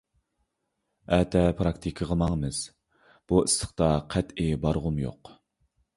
[1.17, 2.63] ئەتە پىراكتىكىغا ماڭىمىز.
[3.33, 5.35] بۇ ئىسسىقتا قەتئىي بارغۇم يوق.